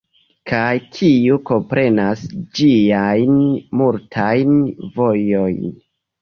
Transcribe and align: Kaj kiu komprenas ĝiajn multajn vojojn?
Kaj 0.51 0.69
kiu 0.93 1.35
komprenas 1.49 2.23
ĝiajn 2.61 3.37
multajn 3.83 4.57
vojojn? 4.97 5.63